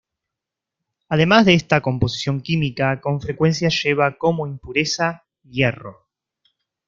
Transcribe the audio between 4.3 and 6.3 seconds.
impureza hierro.